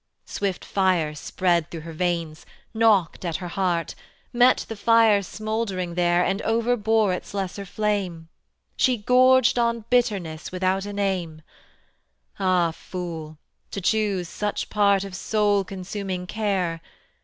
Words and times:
Swift 0.25 0.65
fire 0.65 1.13
spread 1.13 1.69
through 1.69 1.81
her 1.81 1.93
veins, 1.93 2.43
knocked 2.73 3.23
at 3.23 3.35
her 3.35 3.49
heart, 3.49 3.93
Met 4.33 4.65
the 4.67 4.75
fire 4.75 5.21
smouldering 5.21 5.93
there 5.93 6.25
And 6.25 6.41
overbore 6.41 7.13
its 7.13 7.35
lesser 7.35 7.65
flame; 7.67 8.27
She 8.75 8.97
gorged 8.97 9.59
on 9.59 9.85
bitterness 9.91 10.51
without 10.51 10.87
a 10.87 10.91
name: 10.93 11.43
Ah! 12.39 12.71
fool, 12.71 13.37
to 13.69 13.79
choose 13.79 14.27
such 14.27 14.71
part 14.71 15.03
Of 15.03 15.13
soul 15.15 15.63
consuming 15.63 16.25
care! 16.25 16.81